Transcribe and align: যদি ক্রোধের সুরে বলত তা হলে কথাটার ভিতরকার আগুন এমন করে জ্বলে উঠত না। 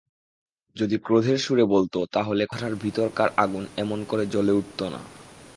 যদি 0.75 0.95
ক্রোধের 0.97 1.37
সুরে 1.37 1.65
বলত 1.65 1.95
তা 2.13 2.21
হলে 2.23 2.43
কথাটার 2.45 2.75
ভিতরকার 2.75 3.29
আগুন 3.37 3.63
এমন 3.77 3.99
করে 4.05 4.23
জ্বলে 4.25 4.53
উঠত 4.53 4.79
না। 4.93 5.01